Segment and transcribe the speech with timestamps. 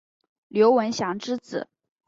[0.47, 1.69] 刘文翔之子。